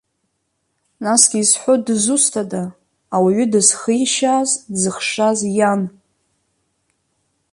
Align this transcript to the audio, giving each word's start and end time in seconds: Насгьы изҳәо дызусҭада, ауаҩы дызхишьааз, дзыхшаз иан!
Насгьы 1.03 1.37
изҳәо 1.41 1.75
дызусҭада, 1.85 2.63
ауаҩы 3.15 3.45
дызхишьааз, 3.51 4.49
дзыхшаз 4.71 5.39
иан! 5.57 5.81